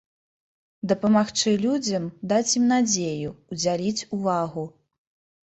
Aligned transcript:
Дапамагчы 0.91 1.53
людзям, 1.65 2.07
даць 2.33 2.55
ім 2.61 2.65
надзею, 2.73 3.29
удзяліць 3.53 4.05
увагу. 4.19 4.67